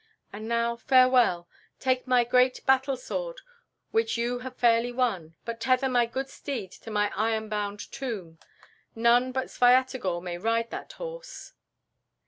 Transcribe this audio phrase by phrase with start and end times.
[0.33, 1.47] And now, farewell!
[1.79, 3.41] Take my great battle sword,
[3.91, 8.39] which you have fairly won, but tether my good steed to my iron bound tomb.
[8.95, 11.53] None but Svyatogor may ride that horse."